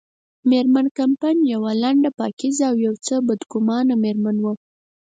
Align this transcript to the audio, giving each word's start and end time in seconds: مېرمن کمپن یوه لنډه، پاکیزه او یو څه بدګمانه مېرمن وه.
مېرمن 0.49 0.85
کمپن 0.99 1.37
یوه 1.53 1.71
لنډه، 1.83 2.09
پاکیزه 2.19 2.65
او 2.69 2.75
یو 2.85 2.93
څه 3.05 3.15
بدګمانه 3.27 3.95
مېرمن 4.03 4.37
وه. 4.41 4.53